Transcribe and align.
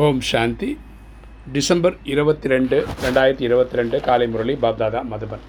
ஓம் 0.00 0.20
சாந்தி. 0.20 0.68
December 1.54 1.96
இருபத்தி 2.12 2.48
ரெண்டு 2.52 2.76
ரெண்டாயிரத்தி 3.02 3.40
இருபத்தி 3.40 3.76
ரெண்டு 3.76 4.00
காலை 4.00 4.26
முரளி 4.26 4.54
பாப்தாதா 4.62 5.00
மதுபன். 5.10 5.42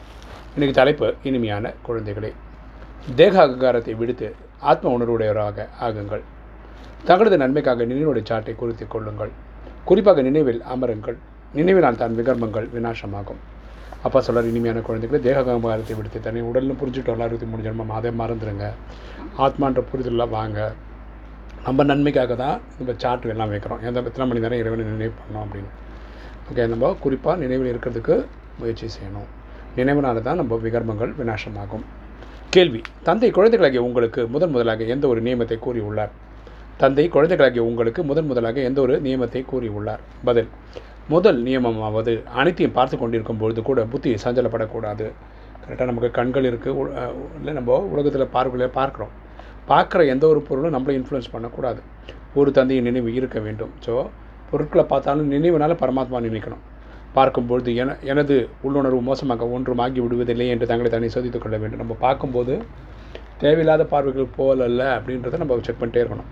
இன்றைக்கு 0.53 0.73
தலைப்பு 0.79 1.13
இனிமையான 1.23 1.71
குழந்தைகளே. 1.87 2.31
தேக 3.19 3.41
அகங்காரத்தை 3.43 3.95
விடுத்து 3.95 4.35
ஆத்ம 4.59 4.91
உணர்வுடையவராக 4.97 5.67
ஆகுங்கள். 5.87 6.23
தங்களது 7.05 7.37
நன்மைக்காக 7.37 7.85
நினைவுடைய 7.85 8.23
சாட்டை 8.23 8.55
குறித்து 8.55 8.87
கொள்ளுங்கள். 8.87 9.31
குறிப்பாக 9.85 10.21
நினைவில் 10.21 10.61
அமருங்கள். 10.75 11.17
நினைவினால் 11.55 12.01
தான் 12.03 12.17
விகர்மங்கள் 12.21 12.69
விநாசமாகும். 12.75 13.41
அப்பா 14.03 14.21
சொல்கிறார் 14.21 14.51
இனிமையான 14.53 14.79
குழந்தைகளை 14.79 15.21
தேக 15.27 15.39
அகங்காரத்தை 15.39 15.95
விடுத்து 15.95 16.19
தன்னை 16.19 16.41
உடலும் 16.41 16.81
புரிஞ்சுட்டு 16.81 17.21
அறுபத்தி 17.27 17.45
மூணு 17.45 17.65
ஜென்மம் 17.69 17.99
அதை 17.99 18.11
மறந்துடுங்க 18.23 18.67
ஆத்மான்ற 19.45 19.83
புரிதலாம் 19.91 20.35
வாங்க. 20.39 20.73
நம்ம 21.65 21.83
நன்மைக்காக 21.89 22.35
தான் 22.43 22.57
இந்த 22.81 22.93
சார்ட் 23.01 23.25
எல்லாம் 23.33 23.51
வைக்கிறோம். 23.53 23.81
எந்த 23.87 23.99
எத்தனை 24.09 24.25
மணி 24.29 24.41
நேரம் 24.43 24.61
இறைவனை 24.61 24.85
நினைவு 24.87 25.13
பண்ணோம் 25.19 25.43
அப்படின்னு. 25.45 25.69
ஓகே 26.49 26.63
நம்ம 26.71 26.89
குறிப்பாக 27.03 27.35
நினைவில் 27.43 27.69
இருக்கிறதுக்கு 27.71 28.15
முயற்சி 28.61 28.87
செய்யணும். 28.95 29.29
நினைவுனால 29.77 30.23
தான் 30.27 30.39
நம்ம 30.41 30.57
விகர்மங்கள் 30.65 31.13
விநாசமாகும். 31.19 31.85
கேள்வி 32.55 32.81
தந்தை 33.07 33.29
குழந்தைகளாகிய 33.37 33.83
உங்களுக்கு 33.89 34.21
முதன் 34.33 34.53
முதலாக 34.55 34.89
எந்த 34.95 35.05
ஒரு 35.11 35.21
நியமத்தை 35.27 35.57
கூறியுள்ளார்? 35.65 36.11
தந்தை 36.81 37.05
குழந்தைகளாகிய 37.15 37.63
உங்களுக்கு 37.69 38.01
முதன் 38.09 38.29
முதலாக 38.31 38.59
எந்த 38.69 38.79
ஒரு 38.85 38.95
நியமத்தை 39.07 39.41
கூறியுள்ளார்? 39.53 40.03
பதில் 40.27 40.51
முதல் 41.13 41.39
நியமமாவது 41.47 42.13
அனைத்தையும் 42.41 42.77
பார்த்து 42.77 42.95
கொண்டிருக்கும் 42.99 43.41
பொழுது 43.41 43.61
கூட 43.69 43.81
புத்தி 43.93 44.11
சஞ்சலப்படக்கூடாது. 44.25 45.07
கரெக்டாக 45.63 45.87
நமக்கு 45.91 46.11
கண்கள் 46.19 46.49
இருக்குது 46.51 46.87
இல்லை 47.39 47.53
நம்ம 47.59 47.77
உலகத்தில் 47.93 48.31
பார்வையில் 48.35 48.75
பார்க்குறோம். 48.79 49.13
பார்க்குற 49.71 50.01
எந்த 50.13 50.23
ஒரு 50.33 50.39
பொருளும் 50.47 50.75
நம்மளை 50.75 50.93
இன்ஃப்ளூயன்ஸ் 50.99 51.33
பண்ணக்கூடாது. 51.33 51.81
ஒரு 52.39 52.49
தந்தையின் 52.57 52.87
நினைவு 52.89 53.09
இருக்க 53.19 53.39
வேண்டும். 53.47 53.73
ஸோ 53.85 53.93
பொருட்களை 54.51 54.85
பார்த்தாலும் 54.93 55.29
நினைவுனால 55.35 55.75
பரமாத்மா 55.83 56.19
நினைக்கணும். 56.27 56.63
பார்க்கும்பொழுது 57.17 57.71
என 57.81 57.95
எனது 58.11 58.35
உள்ளுணர்வு 58.65 59.01
மோசமாக 59.09 59.47
ஒன்றுமாகி 59.55 59.99
விடுவதில்லை 60.05 60.47
என்று 60.53 60.69
தங்களை 60.71 60.89
தன்னை 60.93 61.09
சோதித்துக் 61.15 61.43
கொள்ள 61.43 61.57
வேண்டும். 61.63 61.81
நம்ம 61.83 61.95
பார்க்கும்போது 62.05 62.55
தேவையில்லாத 63.41 63.83
பார்வைகள் 63.91 64.27
போகலல்ல 64.37 64.81
அப்படின்றத 64.97 65.39
நம்ம 65.41 65.57
செக் 65.67 65.79
பண்ணிட்டே 65.81 66.01
இருக்கணும். 66.03 66.29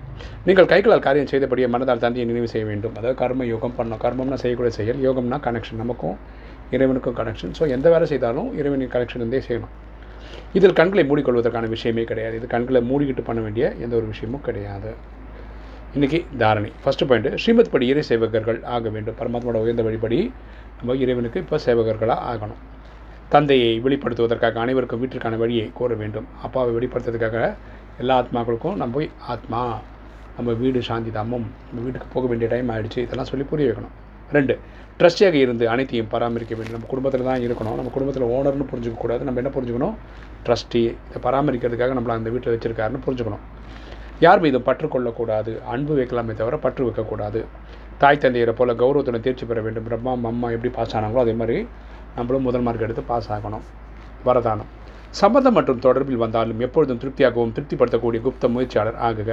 நீங்கள் 0.47 0.69
கைகளால் 0.71 1.05
காரியம் 1.07 1.31
செய்தபடியே 1.31 1.67
மனதால் 1.73 2.03
தந்தையை 2.05 2.25
நினைவு 2.31 2.49
செய்ய 2.53 2.65
வேண்டும். 2.71 2.93
அதாவது 2.99 3.17
கர்ம 3.21 3.47
யோகம் 3.53 3.75
பண்ணணும். 3.77 4.01
கர்மம்னா 4.05 4.39
செய்யக்கூடிய 4.43 4.73
செயல் 4.79 5.01
யோகம்னா 5.07 5.39
கனெக்ஷன் 5.47 5.81
நமக்கும் 5.83 6.17
இறைவனுக்கும் 6.75 7.17
கனெக்ஷன் 7.21 7.53
ஸோ 7.59 7.63
எந்த 7.77 7.87
வேலை 7.93 8.07
செய்தாலும் 8.13 8.49
இறைவனின் 8.59 8.93
கனெக்ஷன் 8.95 9.21
இருந்தே 9.23 9.41
செய்யணும். 9.47 9.73
இதில் 10.53 10.73
கண்களை 10.73 11.03
மூடிக்கொள்வதற்கான 11.09 11.67
விஷயமே 11.67 12.03
கிடையாது. 12.03 12.35
இது 12.35 12.47
கண்களை 12.47 12.81
மூடிக்கிட்டு 12.89 13.23
பண்ண 13.23 13.41
வேண்டிய 13.41 13.73
எந்த 13.79 13.95
ஒரு 13.95 14.05
விஷயமும் 14.05 14.41
கிடையாது. 14.41 14.91
இன்றைக்கி 15.95 16.19
தாரணை. 16.37 16.71
ஃபஸ்ட்டு 16.83 17.07
பாயிண்ட்டு 17.09 17.35
ஸ்ரீமத் 17.35 17.71
படி 17.71 17.87
இறை 17.87 18.03
சேவகர்கள் 18.09 18.63
ஆக 18.75 18.89
வேண்டும். 18.89 19.15
பரமாத்மாவோட 19.19 19.59
உயர்ந்த 19.65 19.83
வழிபடி 19.83 20.19
நம்ம 20.77 20.95
இறைவனுக்கு 20.95 21.39
இப்போ 21.39 21.59
சேவகர்களாக 21.65 22.27
ஆகணும். 22.33 22.61
தந்தையை 23.29 23.81
வெளிப்படுத்துவதற்காக 23.83 24.59
அனைவருக்கும் 24.59 25.01
வீட்டிற்கான 25.03 25.37
வழியை 25.37 25.71
கோர 25.73 25.93
வேண்டும். 25.93 26.27
அப்பாவை 26.41 26.71
வெளிப்படுத்துறதுக்காக 26.77 27.55
எல்லா 27.97 28.15
ஆத்மாக்களுக்கும் 28.21 28.75
நம்ம 28.75 28.93
போய் 28.93 29.09
ஆத்மா 29.27 29.61
நம்ம 30.37 30.51
வீடு 30.53 30.81
சாந்தி 30.81 31.11
தாமம் 31.11 31.47
நம்ம 31.67 31.83
வீட்டுக்கு 31.83 32.07
போக 32.13 32.27
வேண்டிய 32.27 32.49
டைம் 32.49 32.69
ஆகிடுச்சு 32.69 32.97
இதெல்லாம் 32.97 33.31
சொல்லி 33.31 33.45
புரிய 33.45 33.67
வைக்கணும். 33.69 33.95
ரெண்டு 34.35 34.53
ட்ரஸ்டியாக 34.99 35.37
இருந்து 35.43 35.65
அனைத்தையும் 35.73 36.09
பராமரிக்க 36.13 36.53
வேண்டும். 36.57 36.75
நம்ம 36.77 36.89
குடும்பத்தில் 36.91 37.27
தான் 37.29 37.43
இருக்கணும். 37.45 37.77
நம்ம 37.79 37.91
குடும்பத்தில் 37.95 38.25
ஓனர்னு 38.35 38.65
புரிஞ்சுக்கக்கூடாது 38.71 39.25
நம்ம 39.27 39.39
என்ன 39.41 39.51
புரிஞ்சுக்கணும்? 39.55 39.95
ட்ரஸ்டி 40.45 40.81
இதை 41.09 41.19
பராமரிக்கிறதுக்காக 41.25 41.95
நம்மளை 41.97 42.15
அந்த 42.19 42.29
வீட்டில் 42.33 42.53
வச்சுருக்காருன்னு 42.55 43.01
புரிஞ்சுக்கணும். 43.05 43.43
யார் 44.25 44.41
மீதும் 44.43 44.65
பற்று 44.67 44.87
கொள்ளக்கூடாது. 44.95 45.51
அன்பு 45.73 45.93
வைக்கலாமே 45.99 46.33
தவிர 46.41 46.57
பற்று 46.65 46.83
வைக்கக்கூடாது. 46.87 47.39
தாய் 48.01 48.21
தந்தையரை 48.23 48.53
போல் 48.59 48.73
கௌரவத்துடன் 48.81 49.25
தேர்ச்சி 49.25 49.45
பெற 49.45 49.61
வேண்டும். 49.65 49.87
பிரம்மா 49.87 50.11
அம்மா 50.31 50.49
எப்படி 50.55 50.71
பாஸ் 50.77 50.93
ஆனாங்களோ 50.97 51.23
அதே 51.25 51.33
மாதிரி 51.41 51.57
நம்மளும் 52.17 52.45
முதல் 52.47 52.65
மார்க் 52.67 52.85
எடுத்து 52.87 53.03
பாஸ் 53.11 53.29
ஆகணும். 53.37 53.65
வரதானம். 54.27 54.69
சம்பந்தம் 55.21 55.55
மற்றும் 55.57 55.81
தொடர்பில் 55.85 56.21
வந்தாலும் 56.23 56.61
எப்பொழுதும் 56.65 56.99
திருப்தியாகவும் 57.03 57.53
திருப்திப்படுத்தக்கூடிய 57.55 58.19
குப்த 58.27 58.47
முயற்சியாளர் 58.55 58.99
ஆகுக. 59.07 59.31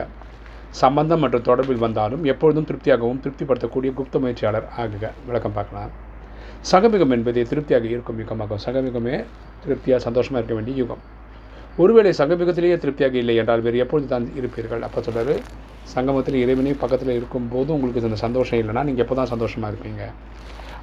சம்பந்தம் 0.81 1.23
மற்றும் 1.25 1.45
தொடர்பில் 1.49 1.85
வந்தாலும் 1.85 2.25
எப்பொழுதும் 2.33 2.67
திருப்தியாகவும் 2.69 3.21
திருப்திப்படுத்தக்கூடிய 3.25 3.91
குப்த 3.99 4.19
முயற்சியாளர் 4.23 4.67
ஆகுக. 4.83 5.05
விளக்கம் 5.29 5.55
பார்க்கலாம். 5.59 5.93
சகமிகம் 6.71 7.13
என்பதே 7.17 7.43
திருப்தியாக 7.51 7.87
இருக்கும் 7.95 8.19
யுகமாகும். 8.23 8.61
சகமிகமே 8.67 9.15
திருப்தியாக 9.65 10.01
சந்தோஷமாக 10.07 10.41
இருக்க 10.41 10.55
வேண்டிய 10.59 10.77
யுகம். 10.83 11.03
ஒருவேளை 11.83 12.13
சங்கமிகத்திலேயே 12.21 12.77
திருப்தியாக 12.83 13.17
இல்லை 13.23 13.35
என்றால் 13.41 13.65
வேறு 13.67 13.83
எப்பொழுது 13.85 14.07
தான் 14.13 14.27
இருப்பீர்கள்? 14.39 14.83
அப்போ 14.87 15.01
சொல்கிறாரு 15.07 15.35
சங்கமத்தில் 15.95 16.39
இறைவனே 16.45 16.73
பக்கத்தில் 16.83 17.17
இருக்கும்போது 17.19 17.71
உங்களுக்கு 17.77 18.03
இந்த 18.05 18.21
சந்தோஷம் 18.27 18.61
இல்லைன்னா 18.63 18.83
நீங்கள் 18.89 19.05
எப்போ 19.05 19.17
தான் 19.21 19.31
சந்தோஷமாக 19.35 19.71
இருப்பீங்க? 19.73 20.03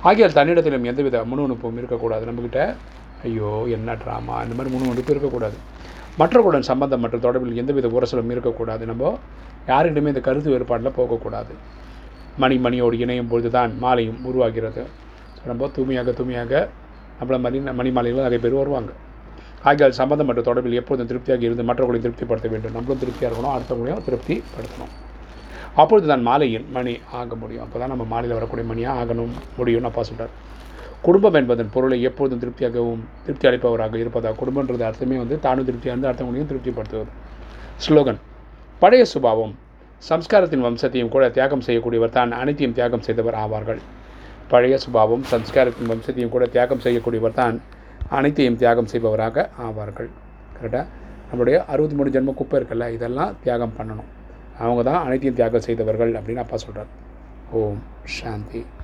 ஆகியால் 0.09 0.37
தன்னிடத்திலும் 0.37 0.87
எந்தவித 0.91 1.23
முணுமுணுப்பும் 1.31 1.79
இருக்கக்கூடாது. 1.81 2.23
நம்மக்கிட்ட 2.29 2.61
ஐயோ 3.27 3.51
என்ன 3.77 3.95
ட்ராமா 4.03 4.37
இந்த 4.45 4.55
மாதிரி 4.57 4.73
முணுமுணுப்பு 4.75 5.13
இருக்கக்கூடாது. 5.15 5.57
மற்றவர்களுடன் 6.21 6.67
சம்பந்தம் 6.71 7.01
மற்றும் 7.03 7.23
தொடர்பில் 7.25 7.59
எந்தவித 7.61 7.87
உரசலும் 7.97 8.31
இருக்கக்கூடாது. 8.35 8.83
நம்ம 8.91 9.13
யாருக்கிட்டுமே 9.71 10.11
இந்த 10.13 10.21
கருத்து 10.27 10.49
வேறுபாட்டில் 10.53 10.95
போகக்கூடாது. 10.99 11.53
மணி 12.43 12.55
மணியோடு 12.65 12.95
இணையும் 13.03 13.29
பொழுது 13.31 13.49
தான் 13.57 13.71
மாலையும் 13.83 14.19
உருவாகிறது. 14.29 14.83
ரொம்ப 15.51 15.69
தூய்மையாக 15.75 16.11
தூய்மையாக 16.19 16.53
நம்மள 17.19 17.37
மணி 17.45 17.59
மணி 17.79 17.91
மாலையில் 17.97 18.25
நிறைய 18.27 18.39
பேர் 18.45 18.59
வருவாங்க. 18.61 18.91
ஆகியால் 19.69 19.97
சம்பந்தம் 19.99 20.27
மற்றும் 20.29 20.47
தொடர்பில் 20.47 20.79
எப்பொழுதும் 20.81 21.09
திருப்தியாக 21.11 21.43
இருந்து 21.47 21.63
மற்றவர்களையும் 21.69 22.05
திருப்திப்படுத்த 22.05 22.47
வேண்டும். 22.53 22.75
நம்மளும் 22.77 23.01
திருப்தியாக 23.03 23.29
இருக்கணும் 23.29 23.53
அடுத்தவங்களையும் 23.55 24.03
திருப்திப்படுத்தணும். 24.07 24.91
அப்பொழுது 25.81 26.05
தான் 26.11 26.25
மாலையில் 26.27 26.67
மணி 26.75 26.93
ஆக 27.19 27.35
முடியும். 27.41 27.63
அப்போ 27.65 27.77
தான் 27.81 27.91
நம்ம 27.93 28.05
மாலையில் 28.13 28.37
வரக்கூடிய 28.37 28.65
மணியாக 28.71 28.99
ஆகணும் 29.03 29.33
முடியும்னு 29.57 29.89
அப்பா 29.91 30.03
சொல்கிறார் 30.09 30.35
குடும்பம் 31.07 31.37
என்பதன் 31.39 31.73
பொருளை 31.73 31.97
எப்பொழுதும் 32.09 32.41
திருப்தியாகவும் 32.43 33.01
திருப்தி 33.25 33.47
அளிப்பவராக 33.49 33.97
இருப்பதாக 34.03 34.37
குடும்பன்றது 34.41 34.85
அர்த்தமே 34.89 35.17
வந்து 35.23 35.35
தானும் 35.45 35.67
திருப்தியாக 35.69 35.93
இருந்து 35.93 36.09
அடுத்தவங்களையும் 36.11 36.51
திருப்திப்படுத்துவது. 36.51 37.11
ஸ்லோகன் 37.85 38.21
பழைய 38.81 39.03
சுபாவம் 39.05 39.53
சம்ஸ்காரத்தின் 40.07 40.63
வம்சத்தையும் 40.65 41.11
கூட 41.13 41.29
தியாகம் 41.29 41.63
செய்யக்கூடியவர் 41.67 42.15
தான் 42.17 42.31
அனைத்தையும் 42.31 42.73
தியாகம் 42.73 43.03
செய்தவர் 43.05 43.37
ஆவார்கள். 43.43 43.79
பழைய 44.51 44.77
சுபாவம் 44.77 45.23
சம்ஸ்காரத்தின் 45.31 45.89
வம்சத்தையும் 45.91 46.33
கூட 46.33 46.45
தியாகம் 46.45 46.83
செய்யக்கூடியவர் 46.85 47.37
தான் 47.39 47.61
அனைத்தையும் 48.17 48.57
தியாகம் 48.61 48.89
செய்பவராக 48.93 49.45
ஆவார்கள். 49.67 50.09
கரெக்டாக 50.57 50.85
நம்மளுடைய 51.29 51.57
அறுபத்தி 51.73 51.95
மூணு 51.99 52.13
ஜென்ம 52.15 52.33
குப்பை 52.39 52.59
இருக்குல்ல 52.59 52.91
இதெல்லாம் 52.97 53.35
தியாகம் 53.43 53.75
பண்ணணும். 53.77 54.09
அவங்க 54.59 54.83
தான் 54.89 55.03
அனைத்தையும் 55.05 55.37
தியாகம் 55.39 55.65
செய்தவர்கள் 55.67 56.13
அப்படின்னு 56.19 56.43
அப்பா 56.45 56.57
சொல்கிறார் 56.57 56.91
ஓம் 57.59 57.81
சாந்தி. 58.17 58.65